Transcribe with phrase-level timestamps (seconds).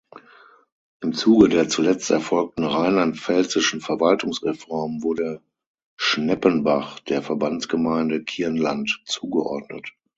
[1.01, 5.43] Im Zuge der zuletzt erfolgten rheinland-pfälzischen Verwaltungsreform wurde
[5.95, 9.93] Schneppenbach der Verbandsgemeinde Kirn-Land zugeordnet.